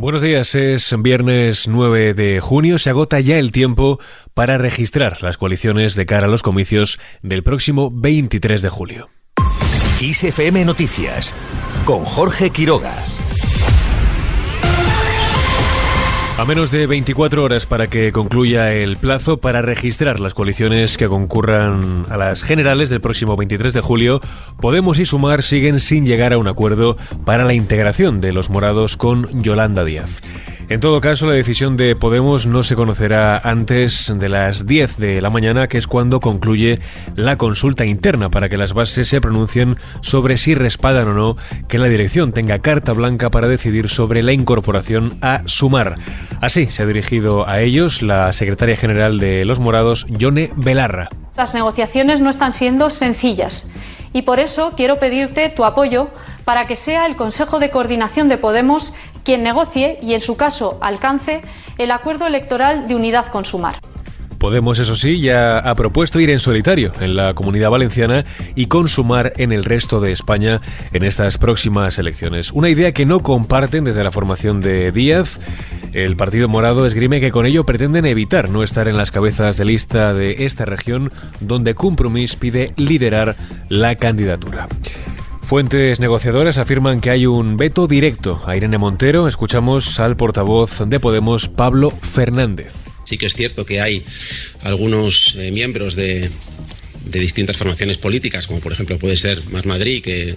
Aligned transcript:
Buenos 0.00 0.22
días, 0.22 0.54
es 0.54 0.94
viernes 1.02 1.68
9 1.68 2.14
de 2.14 2.40
junio, 2.40 2.78
se 2.78 2.88
agota 2.88 3.20
ya 3.20 3.36
el 3.36 3.52
tiempo 3.52 4.00
para 4.32 4.56
registrar 4.56 5.22
las 5.22 5.36
coaliciones 5.36 5.94
de 5.94 6.06
cara 6.06 6.26
a 6.26 6.30
los 6.30 6.42
comicios 6.42 6.98
del 7.20 7.42
próximo 7.42 7.90
23 7.92 8.62
de 8.62 8.70
julio. 8.70 9.10
ISFM 10.00 10.64
Noticias 10.64 11.34
con 11.84 12.06
Jorge 12.06 12.48
Quiroga. 12.48 12.94
A 16.40 16.46
menos 16.46 16.70
de 16.70 16.86
24 16.86 17.44
horas 17.44 17.66
para 17.66 17.88
que 17.88 18.12
concluya 18.12 18.72
el 18.72 18.96
plazo 18.96 19.42
para 19.42 19.60
registrar 19.60 20.20
las 20.20 20.32
coaliciones 20.32 20.96
que 20.96 21.06
concurran 21.06 22.06
a 22.08 22.16
las 22.16 22.44
generales 22.44 22.88
del 22.88 23.02
próximo 23.02 23.36
23 23.36 23.74
de 23.74 23.82
julio, 23.82 24.22
Podemos 24.58 24.98
y 24.98 25.04
Sumar 25.04 25.42
siguen 25.42 25.80
sin 25.80 26.06
llegar 26.06 26.32
a 26.32 26.38
un 26.38 26.48
acuerdo 26.48 26.96
para 27.26 27.44
la 27.44 27.52
integración 27.52 28.22
de 28.22 28.32
los 28.32 28.48
morados 28.48 28.96
con 28.96 29.42
Yolanda 29.42 29.84
Díaz. 29.84 30.22
En 30.70 30.78
todo 30.78 31.00
caso, 31.00 31.26
la 31.26 31.32
decisión 31.32 31.76
de 31.76 31.96
Podemos 31.96 32.46
no 32.46 32.62
se 32.62 32.76
conocerá 32.76 33.36
antes 33.38 34.12
de 34.16 34.28
las 34.28 34.66
10 34.66 34.98
de 34.98 35.20
la 35.20 35.28
mañana, 35.28 35.66
que 35.66 35.78
es 35.78 35.88
cuando 35.88 36.20
concluye 36.20 36.78
la 37.16 37.36
consulta 37.36 37.84
interna 37.84 38.30
para 38.30 38.48
que 38.48 38.56
las 38.56 38.72
bases 38.72 39.08
se 39.08 39.20
pronuncien 39.20 39.78
sobre 40.00 40.36
si 40.36 40.54
respaldan 40.54 41.08
o 41.08 41.12
no 41.12 41.36
que 41.66 41.78
la 41.78 41.88
dirección 41.88 42.30
tenga 42.30 42.60
carta 42.60 42.92
blanca 42.92 43.30
para 43.30 43.48
decidir 43.48 43.88
sobre 43.88 44.22
la 44.22 44.30
incorporación 44.30 45.18
a 45.22 45.42
Sumar. 45.46 45.96
Así 46.40 46.66
se 46.66 46.84
ha 46.84 46.86
dirigido 46.86 47.48
a 47.48 47.60
ellos 47.62 48.00
la 48.00 48.32
secretaria 48.32 48.76
general 48.76 49.18
de 49.18 49.44
Los 49.44 49.58
Morados, 49.58 50.06
Yone 50.08 50.52
Belarra. 50.54 51.08
Las 51.36 51.52
negociaciones 51.52 52.20
no 52.20 52.30
están 52.30 52.52
siendo 52.52 52.92
sencillas 52.92 53.68
y 54.12 54.22
por 54.22 54.40
eso 54.40 54.72
quiero 54.76 54.98
pedirte 54.98 55.48
tu 55.48 55.64
apoyo 55.64 56.10
para 56.44 56.66
que 56.66 56.76
sea 56.76 57.06
el 57.06 57.16
Consejo 57.16 57.58
de 57.58 57.70
Coordinación 57.70 58.28
de 58.28 58.38
Podemos 58.38 58.92
quien 59.24 59.42
negocie 59.42 59.98
y, 60.02 60.14
en 60.14 60.20
su 60.20 60.36
caso, 60.36 60.78
alcance 60.80 61.42
el 61.78 61.90
acuerdo 61.90 62.26
electoral 62.26 62.88
de 62.88 62.94
unidad 62.94 63.26
con 63.26 63.44
Sumar. 63.44 63.76
Podemos, 64.40 64.78
eso 64.78 64.94
sí, 64.94 65.20
ya 65.20 65.58
ha 65.58 65.74
propuesto 65.74 66.18
ir 66.18 66.30
en 66.30 66.38
solitario 66.38 66.94
en 67.00 67.14
la 67.14 67.34
comunidad 67.34 67.68
valenciana 67.68 68.24
y 68.54 68.66
consumar 68.66 69.34
en 69.36 69.52
el 69.52 69.64
resto 69.64 70.00
de 70.00 70.12
España 70.12 70.62
en 70.94 71.04
estas 71.04 71.36
próximas 71.36 71.98
elecciones. 71.98 72.50
Una 72.52 72.70
idea 72.70 72.92
que 72.92 73.04
no 73.04 73.20
comparten 73.20 73.84
desde 73.84 74.02
la 74.02 74.10
formación 74.10 74.62
de 74.62 74.92
Díaz. 74.92 75.40
El 75.92 76.16
Partido 76.16 76.48
Morado 76.48 76.86
esgrime 76.86 77.20
que 77.20 77.32
con 77.32 77.44
ello 77.44 77.66
pretenden 77.66 78.06
evitar 78.06 78.48
no 78.48 78.62
estar 78.62 78.88
en 78.88 78.96
las 78.96 79.10
cabezas 79.10 79.58
de 79.58 79.66
lista 79.66 80.14
de 80.14 80.46
esta 80.46 80.64
región, 80.64 81.12
donde 81.40 81.74
Compromís 81.74 82.36
pide 82.36 82.72
liderar 82.76 83.36
la 83.68 83.96
candidatura. 83.96 84.68
Fuentes 85.50 85.98
negociadoras 85.98 86.58
afirman 86.58 87.00
que 87.00 87.10
hay 87.10 87.26
un 87.26 87.56
veto 87.56 87.88
directo 87.88 88.40
a 88.46 88.56
Irene 88.56 88.78
Montero. 88.78 89.26
Escuchamos 89.26 89.98
al 89.98 90.16
portavoz 90.16 90.88
de 90.88 91.00
Podemos, 91.00 91.48
Pablo 91.48 91.90
Fernández. 91.90 92.72
Sí 93.02 93.18
que 93.18 93.26
es 93.26 93.34
cierto 93.34 93.66
que 93.66 93.80
hay 93.80 94.04
algunos 94.62 95.34
eh, 95.34 95.50
miembros 95.50 95.96
de, 95.96 96.30
distintas 97.04 97.56
formaciones 97.56 97.98
políticas, 97.98 98.46
como 98.46 98.60
por 98.60 98.72
ejemplo 98.72 98.96
puede 98.96 99.16
ser 99.16 99.40
Más 99.50 99.66
Madrid, 99.66 100.04
que 100.04 100.36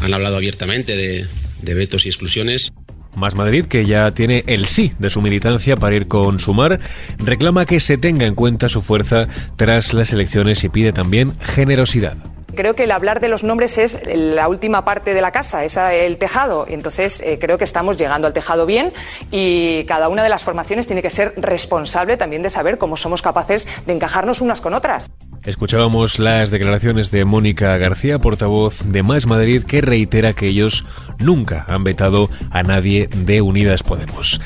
han 0.00 0.14
hablado 0.14 0.38
abiertamente 0.38 0.96
de, 0.96 1.26
de 1.60 1.74
vetos 1.74 2.06
y 2.06 2.08
exclusiones. 2.08 2.70
Más 3.16 3.34
Madrid, 3.34 3.66
que 3.66 3.84
ya 3.84 4.12
tiene 4.12 4.44
el 4.46 4.64
sí 4.64 4.92
de 4.98 5.10
su 5.10 5.20
militancia 5.20 5.76
para 5.76 5.94
ir 5.94 6.08
con 6.08 6.40
Sumar, 6.40 6.80
reclama 7.18 7.66
que 7.66 7.80
se 7.80 7.98
tenga 7.98 8.24
en 8.24 8.34
cuenta 8.34 8.70
su 8.70 8.80
fuerza 8.80 9.28
tras 9.56 9.92
las 9.92 10.14
elecciones 10.14 10.64
y 10.64 10.70
pide 10.70 10.94
también 10.94 11.38
generosidad 11.38 12.16
creo 12.58 12.74
que 12.74 12.82
el 12.82 12.90
hablar 12.90 13.20
de 13.20 13.28
los 13.28 13.44
nombres 13.44 13.78
es 13.78 14.00
la 14.04 14.48
última 14.48 14.84
parte 14.84 15.14
de 15.14 15.20
la 15.20 15.30
casa, 15.30 15.64
es 15.64 15.76
el 15.76 16.18
tejado. 16.18 16.66
Entonces, 16.68 17.20
eh, 17.20 17.38
creo 17.40 17.56
que 17.56 17.62
estamos 17.62 17.96
llegando 17.96 18.26
al 18.26 18.32
tejado 18.32 18.66
bien 18.66 18.92
y 19.30 19.84
cada 19.84 20.08
una 20.08 20.24
de 20.24 20.28
las 20.28 20.42
formaciones 20.42 20.88
tiene 20.88 21.00
que 21.00 21.08
ser 21.08 21.34
responsable 21.36 22.16
también 22.16 22.42
de 22.42 22.50
saber 22.50 22.76
cómo 22.76 22.96
somos 22.96 23.22
capaces 23.22 23.68
de 23.86 23.92
encajarnos 23.92 24.40
unas 24.40 24.60
con 24.60 24.74
otras. 24.74 25.08
Escuchábamos 25.44 26.18
las 26.18 26.50
declaraciones 26.50 27.12
de 27.12 27.24
Mónica 27.24 27.76
García, 27.78 28.18
portavoz 28.18 28.82
de 28.86 29.04
Más 29.04 29.26
Madrid, 29.26 29.62
que 29.62 29.80
reitera 29.80 30.32
que 30.32 30.48
ellos 30.48 30.84
nunca 31.20 31.64
han 31.68 31.84
vetado 31.84 32.28
a 32.50 32.64
nadie 32.64 33.08
de 33.14 33.40
Unidas 33.40 33.84
Podemos. 33.84 34.40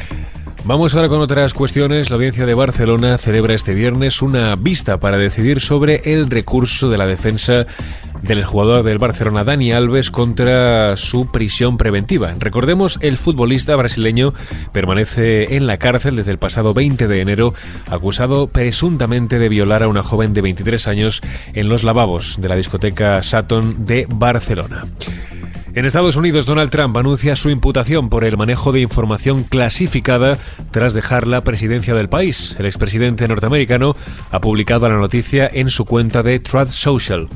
Vamos 0.64 0.94
ahora 0.94 1.08
con 1.08 1.20
otras 1.20 1.54
cuestiones. 1.54 2.08
La 2.08 2.14
audiencia 2.14 2.46
de 2.46 2.54
Barcelona 2.54 3.18
celebra 3.18 3.52
este 3.52 3.74
viernes 3.74 4.22
una 4.22 4.54
vista 4.54 5.00
para 5.00 5.18
decidir 5.18 5.60
sobre 5.60 6.02
el 6.04 6.30
recurso 6.30 6.88
de 6.88 6.98
la 6.98 7.06
defensa 7.06 7.66
del 8.22 8.44
jugador 8.44 8.82
del 8.82 8.98
Barcelona 8.98 9.44
Dani 9.44 9.72
Alves 9.72 10.10
contra 10.10 10.96
su 10.96 11.26
prisión 11.30 11.76
preventiva. 11.76 12.32
Recordemos, 12.38 12.98
el 13.02 13.18
futbolista 13.18 13.76
brasileño 13.76 14.32
permanece 14.72 15.56
en 15.56 15.66
la 15.66 15.76
cárcel 15.76 16.16
desde 16.16 16.30
el 16.30 16.38
pasado 16.38 16.72
20 16.74 17.08
de 17.08 17.20
enero, 17.20 17.54
acusado 17.90 18.46
presuntamente 18.46 19.38
de 19.38 19.48
violar 19.48 19.82
a 19.82 19.88
una 19.88 20.02
joven 20.02 20.34
de 20.34 20.42
23 20.42 20.88
años 20.88 21.20
en 21.52 21.68
los 21.68 21.84
lavabos 21.84 22.40
de 22.40 22.48
la 22.48 22.56
discoteca 22.56 23.22
Saturn 23.22 23.84
de 23.84 24.06
Barcelona. 24.08 24.84
En 25.74 25.86
Estados 25.86 26.16
Unidos, 26.16 26.44
Donald 26.44 26.70
Trump 26.70 26.94
anuncia 26.98 27.34
su 27.34 27.48
imputación 27.48 28.10
por 28.10 28.24
el 28.24 28.36
manejo 28.36 28.72
de 28.72 28.80
información 28.80 29.42
clasificada 29.42 30.36
tras 30.70 30.92
dejar 30.92 31.26
la 31.26 31.44
presidencia 31.44 31.94
del 31.94 32.10
país. 32.10 32.56
El 32.58 32.66
expresidente 32.66 33.26
norteamericano 33.26 33.96
ha 34.30 34.40
publicado 34.42 34.86
la 34.86 34.96
noticia 34.96 35.50
en 35.50 35.70
su 35.70 35.86
cuenta 35.86 36.22
de 36.22 36.40
Truth 36.40 36.68
Social. 36.68 37.26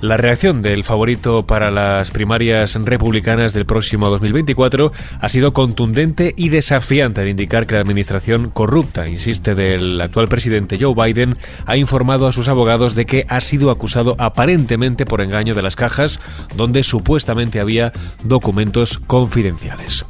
La 0.00 0.16
reacción 0.16 0.62
del 0.62 0.84
favorito 0.84 1.44
para 1.44 1.72
las 1.72 2.12
primarias 2.12 2.74
republicanas 2.76 3.52
del 3.52 3.66
próximo 3.66 4.08
2024 4.10 4.92
ha 5.20 5.28
sido 5.28 5.52
contundente 5.52 6.34
y 6.36 6.50
desafiante 6.50 7.20
al 7.20 7.28
indicar 7.28 7.66
que 7.66 7.74
la 7.74 7.80
administración 7.80 8.50
corrupta, 8.50 9.08
insiste 9.08 9.56
del 9.56 10.00
actual 10.00 10.28
presidente 10.28 10.78
Joe 10.80 10.94
Biden, 10.94 11.36
ha 11.66 11.76
informado 11.76 12.28
a 12.28 12.32
sus 12.32 12.46
abogados 12.46 12.94
de 12.94 13.06
que 13.06 13.26
ha 13.28 13.40
sido 13.40 13.72
acusado 13.72 14.14
aparentemente 14.18 15.04
por 15.04 15.20
engaño 15.20 15.56
de 15.56 15.62
las 15.62 15.74
cajas 15.74 16.20
donde 16.54 16.84
supuestamente 16.84 17.58
había 17.58 17.92
documentos 18.22 19.00
confidenciales. 19.00 20.06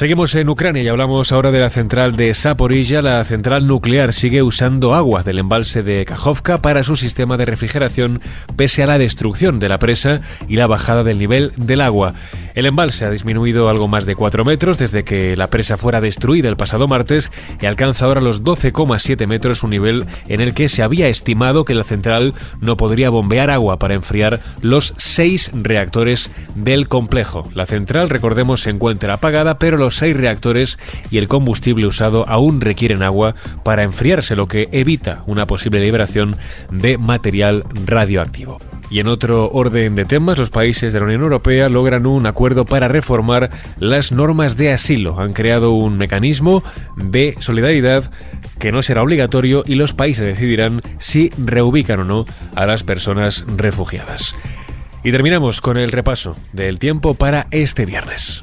Seguimos 0.00 0.34
en 0.34 0.48
Ucrania 0.48 0.82
y 0.82 0.88
hablamos 0.88 1.30
ahora 1.30 1.50
de 1.50 1.60
la 1.60 1.68
central 1.68 2.16
de 2.16 2.32
Saporilla. 2.32 3.02
La 3.02 3.22
central 3.22 3.66
nuclear 3.66 4.14
sigue 4.14 4.42
usando 4.42 4.94
agua 4.94 5.22
del 5.22 5.38
embalse 5.38 5.82
de 5.82 6.06
Kajovka 6.06 6.62
para 6.62 6.84
su 6.84 6.96
sistema 6.96 7.36
de 7.36 7.44
refrigeración 7.44 8.22
pese 8.56 8.82
a 8.82 8.86
la 8.86 8.96
destrucción 8.96 9.58
de 9.58 9.68
la 9.68 9.78
presa 9.78 10.22
y 10.48 10.56
la 10.56 10.66
bajada 10.66 11.04
del 11.04 11.18
nivel 11.18 11.52
del 11.58 11.82
agua. 11.82 12.14
El 12.54 12.64
embalse 12.64 13.04
ha 13.04 13.10
disminuido 13.10 13.68
algo 13.68 13.88
más 13.88 14.06
de 14.06 14.16
4 14.16 14.42
metros 14.46 14.78
desde 14.78 15.04
que 15.04 15.36
la 15.36 15.48
presa 15.48 15.76
fuera 15.76 16.00
destruida 16.00 16.48
el 16.48 16.56
pasado 16.56 16.88
martes 16.88 17.30
y 17.60 17.66
alcanza 17.66 18.06
ahora 18.06 18.22
los 18.22 18.42
12,7 18.42 19.26
metros, 19.26 19.62
un 19.62 19.70
nivel 19.70 20.06
en 20.28 20.40
el 20.40 20.54
que 20.54 20.70
se 20.70 20.82
había 20.82 21.08
estimado 21.08 21.66
que 21.66 21.74
la 21.74 21.84
central 21.84 22.32
no 22.60 22.78
podría 22.78 23.10
bombear 23.10 23.50
agua 23.50 23.78
para 23.78 23.94
enfriar 23.94 24.40
los 24.62 24.94
seis 24.96 25.50
reactores 25.52 26.30
del 26.54 26.88
complejo. 26.88 27.50
La 27.54 27.66
central, 27.66 28.08
recordemos, 28.08 28.62
se 28.62 28.70
encuentra 28.70 29.14
apagada, 29.14 29.58
pero 29.58 29.76
seis 29.96 30.16
reactores 30.16 30.78
y 31.10 31.18
el 31.18 31.28
combustible 31.28 31.86
usado 31.86 32.28
aún 32.28 32.60
requieren 32.60 33.02
agua 33.02 33.34
para 33.64 33.82
enfriarse, 33.82 34.36
lo 34.36 34.48
que 34.48 34.68
evita 34.72 35.22
una 35.26 35.46
posible 35.46 35.80
liberación 35.80 36.36
de 36.70 36.98
material 36.98 37.64
radioactivo. 37.86 38.58
Y 38.90 38.98
en 38.98 39.06
otro 39.06 39.48
orden 39.52 39.94
de 39.94 40.04
temas, 40.04 40.36
los 40.36 40.50
países 40.50 40.92
de 40.92 40.98
la 40.98 41.06
Unión 41.06 41.22
Europea 41.22 41.68
logran 41.68 42.06
un 42.06 42.26
acuerdo 42.26 42.64
para 42.64 42.88
reformar 42.88 43.50
las 43.78 44.10
normas 44.10 44.56
de 44.56 44.72
asilo. 44.72 45.20
Han 45.20 45.32
creado 45.32 45.70
un 45.70 45.96
mecanismo 45.96 46.64
de 46.96 47.36
solidaridad 47.38 48.10
que 48.58 48.72
no 48.72 48.82
será 48.82 49.04
obligatorio 49.04 49.62
y 49.64 49.76
los 49.76 49.94
países 49.94 50.26
decidirán 50.26 50.82
si 50.98 51.30
reubican 51.38 52.00
o 52.00 52.04
no 52.04 52.26
a 52.56 52.66
las 52.66 52.82
personas 52.82 53.44
refugiadas. 53.56 54.34
Y 55.04 55.12
terminamos 55.12 55.60
con 55.60 55.78
el 55.78 55.92
repaso 55.92 56.36
del 56.52 56.78
tiempo 56.80 57.14
para 57.14 57.46
este 57.52 57.86
viernes. 57.86 58.42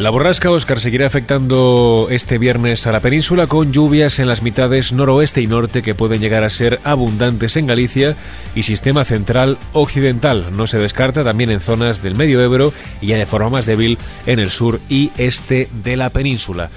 La 0.00 0.08
borrasca 0.08 0.50
Oscar 0.50 0.80
seguirá 0.80 1.06
afectando 1.06 2.08
este 2.10 2.38
viernes 2.38 2.86
a 2.86 2.90
la 2.90 3.00
península 3.00 3.48
con 3.48 3.70
lluvias 3.70 4.18
en 4.18 4.28
las 4.28 4.40
mitades 4.40 4.94
noroeste 4.94 5.42
y 5.42 5.46
norte 5.46 5.82
que 5.82 5.94
pueden 5.94 6.22
llegar 6.22 6.42
a 6.42 6.48
ser 6.48 6.80
abundantes 6.84 7.58
en 7.58 7.66
Galicia 7.66 8.16
y 8.54 8.62
sistema 8.62 9.04
central 9.04 9.58
occidental. 9.74 10.56
No 10.56 10.66
se 10.66 10.78
descarta 10.78 11.22
también 11.22 11.50
en 11.50 11.60
zonas 11.60 12.02
del 12.02 12.14
medio 12.14 12.40
Ebro 12.40 12.72
y 13.02 13.08
ya 13.08 13.18
de 13.18 13.26
forma 13.26 13.50
más 13.50 13.66
débil 13.66 13.98
en 14.24 14.38
el 14.38 14.50
sur 14.50 14.80
y 14.88 15.10
este 15.18 15.68
de 15.84 15.98
la 15.98 16.08
península. 16.08 16.70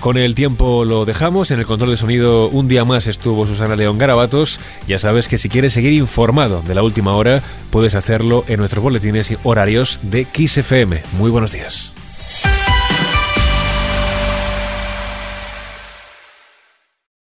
Con 0.00 0.18
el 0.18 0.34
tiempo 0.34 0.84
lo 0.84 1.04
dejamos. 1.04 1.52
En 1.52 1.60
el 1.60 1.66
control 1.66 1.90
de 1.90 1.96
sonido 1.96 2.48
un 2.48 2.66
día 2.66 2.84
más 2.84 3.06
estuvo 3.06 3.46
Susana 3.46 3.76
León 3.76 3.98
Garabatos. 3.98 4.58
Ya 4.88 4.98
sabes 4.98 5.28
que 5.28 5.38
si 5.38 5.48
quieres 5.48 5.74
seguir 5.74 5.92
informado 5.92 6.60
de 6.66 6.74
la 6.74 6.82
última 6.82 7.14
hora, 7.14 7.40
puedes 7.70 7.94
hacerlo 7.94 8.44
en 8.48 8.58
nuestros 8.58 8.82
boletines 8.82 9.32
horarios 9.44 10.00
de 10.02 10.26
XFM. 10.34 11.02
Muy 11.16 11.30
buenos 11.30 11.52
días. 11.52 11.94